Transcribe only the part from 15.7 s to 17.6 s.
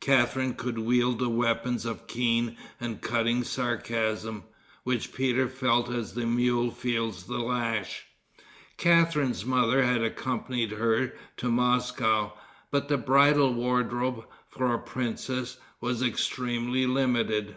was extremely limited.